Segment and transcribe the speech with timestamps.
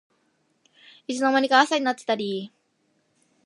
[1.05, 2.51] いつの間にか朝になってたり